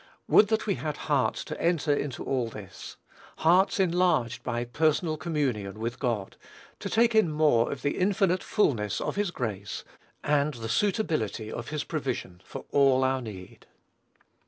[0.27, 2.97] Would that we had hearts to enter into all this,
[3.37, 6.37] hearts enlarged by personal communion with God,
[6.79, 9.83] to take in more of the infinite fulness of his grace,
[10.23, 13.67] and the suitability of his provision, for all our need.